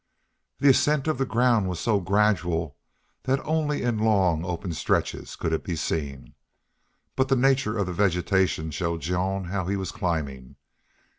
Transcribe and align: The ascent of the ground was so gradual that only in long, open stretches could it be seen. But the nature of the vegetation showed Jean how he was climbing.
The 0.57 0.69
ascent 0.69 1.05
of 1.07 1.19
the 1.19 1.27
ground 1.27 1.69
was 1.69 1.79
so 1.79 1.99
gradual 1.99 2.75
that 3.25 3.39
only 3.45 3.83
in 3.83 3.99
long, 3.99 4.43
open 4.43 4.73
stretches 4.73 5.35
could 5.35 5.53
it 5.53 5.63
be 5.63 5.75
seen. 5.75 6.33
But 7.15 7.27
the 7.27 7.35
nature 7.35 7.77
of 7.77 7.85
the 7.85 7.93
vegetation 7.93 8.71
showed 8.71 9.01
Jean 9.01 9.43
how 9.43 9.67
he 9.67 9.75
was 9.75 9.91
climbing. 9.91 10.55